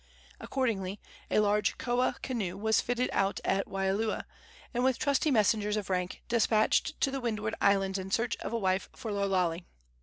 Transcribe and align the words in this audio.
Accordingly, 0.39 0.99
a 1.29 1.37
large 1.41 1.77
koa 1.77 2.15
canoe 2.23 2.57
was 2.57 2.81
fitted 2.81 3.07
out 3.13 3.39
at 3.45 3.67
Waialua, 3.67 4.25
and 4.73 4.83
with 4.83 4.97
trusty 4.97 5.29
messengers 5.29 5.77
of 5.77 5.91
rank 5.91 6.23
despatched 6.27 6.99
to 7.01 7.11
the 7.11 7.21
windward 7.21 7.53
islands 7.61 7.99
in 7.99 8.09
search 8.09 8.35
of 8.37 8.51
a 8.51 8.57
wife 8.57 8.89
for 8.95 9.11
Lo 9.11 9.27
Lale. 9.29 9.61